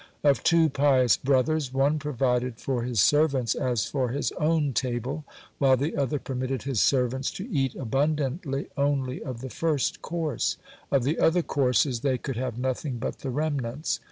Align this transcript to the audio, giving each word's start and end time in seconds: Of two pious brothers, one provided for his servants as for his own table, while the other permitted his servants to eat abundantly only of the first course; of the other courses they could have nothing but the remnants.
Of 0.23 0.41
two 0.41 0.67
pious 0.67 1.15
brothers, 1.15 1.71
one 1.71 1.99
provided 1.99 2.57
for 2.57 2.81
his 2.81 2.99
servants 2.99 3.53
as 3.53 3.85
for 3.85 4.09
his 4.09 4.31
own 4.31 4.73
table, 4.73 5.25
while 5.59 5.77
the 5.77 5.95
other 5.95 6.17
permitted 6.17 6.63
his 6.63 6.81
servants 6.81 7.29
to 7.33 7.47
eat 7.51 7.75
abundantly 7.75 8.69
only 8.75 9.21
of 9.21 9.41
the 9.41 9.51
first 9.51 10.01
course; 10.01 10.57
of 10.91 11.03
the 11.03 11.19
other 11.19 11.43
courses 11.43 11.99
they 11.99 12.17
could 12.17 12.35
have 12.35 12.57
nothing 12.57 12.97
but 12.97 13.19
the 13.19 13.29
remnants. 13.29 13.99